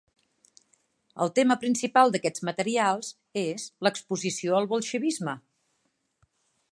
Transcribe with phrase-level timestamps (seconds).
[1.25, 3.11] El tema principal d’aquests materials
[3.43, 5.37] és l’exposició al bolxevisme.